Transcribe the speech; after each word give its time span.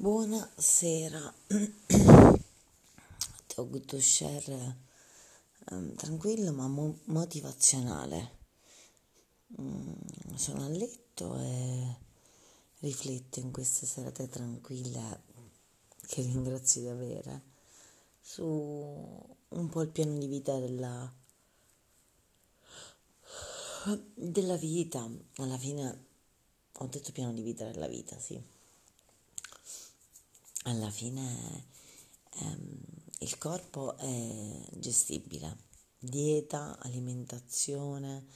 Buonasera, 0.00 1.20
Talk 3.48 3.84
to 3.84 4.00
share 4.00 4.76
um, 5.72 5.94
tranquillo 5.94 6.52
ma 6.52 6.66
mo- 6.68 7.00
motivazionale. 7.04 8.38
Mm, 9.60 9.92
sono 10.36 10.64
a 10.64 10.68
letto 10.68 11.38
e 11.38 11.96
rifletto 12.78 13.40
in 13.40 13.50
queste 13.50 13.84
serate 13.84 14.26
tranquille 14.26 15.22
che 16.06 16.22
ringrazio 16.32 16.80
di 16.80 16.88
avere 16.88 17.42
su 18.22 18.42
un 18.46 19.68
po' 19.68 19.82
il 19.82 19.90
piano 19.90 20.16
di 20.16 20.28
vita 20.28 20.58
della, 20.58 21.12
della 24.14 24.56
vita. 24.56 25.06
Alla 25.36 25.58
fine 25.58 26.04
ho 26.72 26.86
detto 26.86 27.12
piano 27.12 27.34
di 27.34 27.42
vita 27.42 27.70
della 27.70 27.86
vita, 27.86 28.18
sì 28.18 28.58
alla 30.64 30.90
fine 30.90 31.66
ehm, 32.40 32.80
il 33.20 33.38
corpo 33.38 33.96
è 33.96 34.68
gestibile, 34.76 35.56
dieta, 35.98 36.78
alimentazione, 36.80 38.26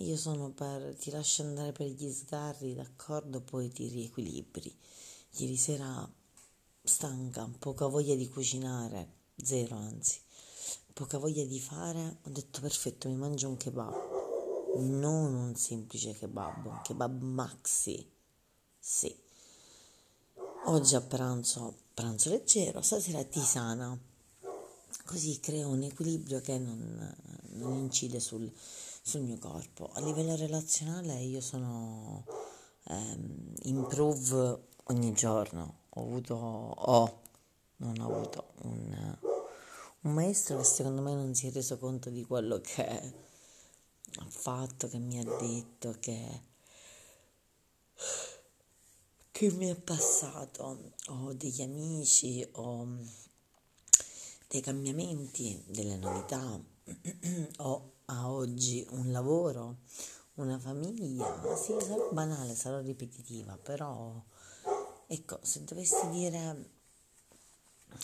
io 0.00 0.16
sono 0.16 0.50
per 0.50 0.94
ti 0.96 1.10
lascio 1.10 1.42
andare 1.42 1.72
per 1.72 1.86
gli 1.86 2.10
sgarri, 2.10 2.74
d'accordo, 2.74 3.40
poi 3.40 3.70
ti 3.70 3.88
riequilibri. 3.88 4.74
Ieri 5.38 5.56
sera 5.56 6.08
stanca, 6.82 7.50
poca 7.58 7.86
voglia 7.86 8.14
di 8.14 8.28
cucinare, 8.28 9.14
zero 9.36 9.76
anzi, 9.76 10.20
poca 10.92 11.18
voglia 11.18 11.44
di 11.44 11.60
fare, 11.60 12.18
ho 12.22 12.30
detto 12.30 12.60
perfetto, 12.60 13.08
mi 13.08 13.16
mangio 13.16 13.48
un 13.48 13.56
kebab, 13.56 14.76
non 14.80 15.34
un 15.34 15.54
semplice 15.56 16.12
kebab, 16.12 16.66
un 16.66 16.80
kebab 16.82 17.22
maxi, 17.22 18.12
sì 18.78 19.24
Oggi 20.68 20.96
a 20.96 21.00
pranzo, 21.00 21.76
pranzo 21.94 22.30
leggero, 22.30 22.82
stasera 22.82 23.22
tisana, 23.22 23.96
così 25.04 25.38
creo 25.38 25.68
un 25.68 25.84
equilibrio 25.84 26.40
che 26.40 26.58
non, 26.58 27.14
non 27.52 27.72
incide 27.74 28.18
sul, 28.18 28.50
sul, 29.00 29.20
mio 29.20 29.38
corpo. 29.38 29.90
A 29.92 30.00
livello 30.00 30.34
relazionale 30.34 31.20
io 31.20 31.40
sono 31.40 32.24
ehm, 32.88 33.54
improve 33.62 34.58
ogni 34.86 35.12
giorno, 35.12 35.82
ho 35.90 36.00
avuto, 36.00 36.34
ho, 36.34 37.20
non 37.76 38.00
ho 38.00 38.12
avuto 38.12 38.46
un, 38.62 39.16
un 40.00 40.12
maestro 40.12 40.56
che 40.56 40.64
secondo 40.64 41.00
me 41.00 41.14
non 41.14 41.32
si 41.32 41.46
è 41.46 41.52
reso 41.52 41.78
conto 41.78 42.10
di 42.10 42.24
quello 42.24 42.60
che 42.60 42.84
ha 44.16 44.26
fatto, 44.26 44.88
che 44.88 44.98
mi 44.98 45.20
ha 45.20 45.24
detto, 45.24 45.94
che 46.00 46.54
che 49.36 49.50
mi 49.50 49.68
è 49.68 49.74
passato, 49.74 50.94
ho 51.08 51.34
degli 51.34 51.60
amici, 51.60 52.48
ho 52.52 52.88
dei 54.48 54.62
cambiamenti, 54.62 55.62
delle 55.66 55.96
novità, 55.96 56.58
ho 57.58 57.92
a 58.06 58.30
oggi 58.30 58.86
un 58.92 59.12
lavoro, 59.12 59.80
una 60.36 60.58
famiglia, 60.58 61.54
sì, 61.54 61.74
sarò 61.78 62.08
banale, 62.12 62.54
sarò 62.54 62.80
ripetitiva, 62.80 63.58
però 63.58 64.24
ecco, 65.06 65.38
se 65.42 65.64
dovessi 65.64 66.08
dire 66.08 66.70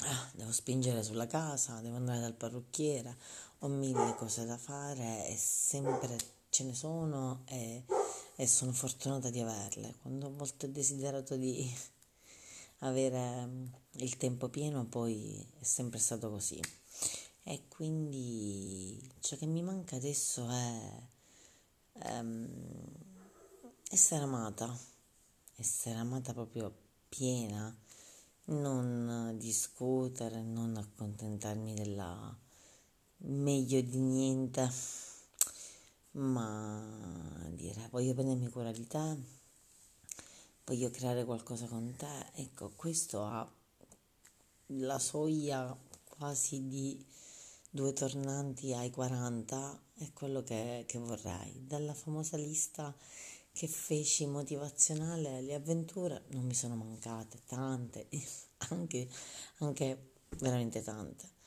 ah, 0.00 0.30
devo 0.32 0.50
spingere 0.50 1.04
sulla 1.04 1.28
casa, 1.28 1.78
devo 1.78 1.94
andare 1.94 2.18
dal 2.18 2.34
parrucchiere, 2.34 3.16
ho 3.60 3.68
mille 3.68 4.16
cose 4.16 4.44
da 4.44 4.58
fare 4.58 5.28
e 5.28 5.36
sempre 5.36 6.18
ce 6.48 6.64
ne 6.64 6.74
sono 6.74 7.42
e 7.44 7.84
e 8.40 8.46
sono 8.46 8.72
fortunata 8.72 9.28
di 9.28 9.38
averle. 9.40 9.96
Quando 10.00 10.34
ho 10.34 10.66
desiderato 10.68 11.36
di 11.36 11.70
avere 12.80 13.44
mm, 13.44 13.66
il 13.96 14.16
tempo 14.16 14.48
pieno, 14.48 14.86
poi 14.86 15.46
è 15.58 15.62
sempre 15.62 15.98
stato 15.98 16.30
così. 16.30 16.58
E 17.42 17.64
quindi 17.68 18.98
ciò 19.20 19.36
che 19.36 19.44
mi 19.44 19.62
manca 19.62 19.96
adesso 19.96 20.48
è 20.48 21.02
um, 21.92 22.48
essere 23.90 24.22
amata, 24.22 24.74
essere 25.56 25.98
amata 25.98 26.32
proprio 26.32 26.74
piena, 27.10 27.76
non 28.44 29.34
discutere, 29.36 30.40
non 30.40 30.78
accontentarmi 30.78 31.74
della 31.74 32.34
meglio 33.18 33.82
di 33.82 33.98
niente, 33.98 34.72
ma 36.12 37.09
dire, 37.72 37.88
voglio 37.90 38.14
cura 38.50 38.72
di 38.72 38.86
te, 38.86 39.16
voglio 40.64 40.90
creare 40.90 41.24
qualcosa 41.24 41.66
con 41.66 41.94
te, 41.96 42.30
ecco, 42.34 42.70
questo 42.76 43.24
ha 43.24 43.50
la 44.66 44.98
soglia 44.98 45.76
quasi 46.04 46.66
di 46.66 47.04
due 47.70 47.92
tornanti 47.92 48.72
ai 48.74 48.90
40, 48.90 49.82
è 49.94 50.12
quello 50.12 50.42
che, 50.42 50.84
che 50.86 50.98
vorrei. 50.98 51.66
Dalla 51.66 51.94
famosa 51.94 52.36
lista 52.36 52.94
che 53.52 53.68
feci 53.68 54.26
motivazionale, 54.26 55.40
le 55.40 55.54
avventure 55.54 56.24
non 56.28 56.44
mi 56.44 56.54
sono 56.54 56.76
mancate, 56.76 57.40
tante, 57.46 58.08
anche, 58.70 59.08
anche 59.58 60.12
veramente 60.38 60.82
tante. 60.82 61.38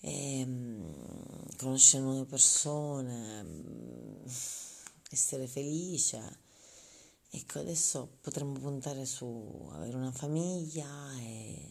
E, 0.00 0.42
um, 0.44 1.56
conoscere 1.56 2.02
nuove 2.02 2.24
persone, 2.26 3.44
essere 5.16 5.46
felice. 5.46 6.44
Ecco, 7.30 7.58
adesso 7.58 8.18
potremmo 8.20 8.58
puntare 8.58 9.06
su 9.06 9.68
avere 9.72 9.96
una 9.96 10.12
famiglia 10.12 10.86
e 11.18 11.68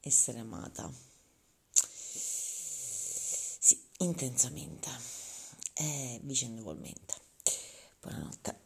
essere 0.00 0.38
amata. 0.38 0.90
Sì, 3.58 3.78
intensamente 3.98 4.88
e 5.74 6.20
vicendevolmente. 6.22 7.14
Buonanotte. 8.00 8.63